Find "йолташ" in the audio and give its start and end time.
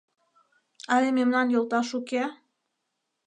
1.53-1.89